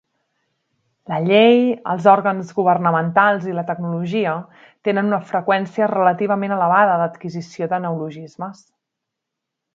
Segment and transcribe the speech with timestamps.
[1.11, 1.59] La llei,
[1.93, 4.33] els òrgans governamentals i la tecnologia
[4.89, 8.67] tenen una freqüència relativament elevada d'adquisició de neologismes.